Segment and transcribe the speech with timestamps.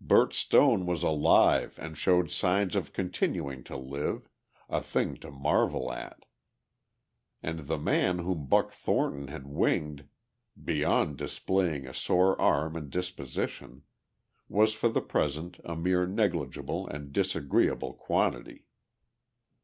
[0.00, 4.28] Bert Stone was alive and showed signs of continuing to live,
[4.68, 6.24] a thing to marvel at.
[7.42, 10.06] And the man whom Buck Thornton had winged,
[10.64, 13.82] beyond displaying a sore arm and disposition,
[14.48, 18.66] was for the present a mere negligible and disagreeable quantity.